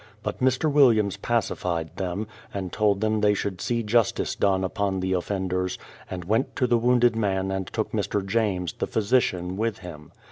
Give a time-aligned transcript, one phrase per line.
[0.23, 0.65] But Mr.
[0.71, 5.77] Williams pacified them, and told them they should see justice done upon the offenders,
[6.09, 8.25] and went to the wounded man and took Mr.
[8.25, 10.11] James, the physician, with him.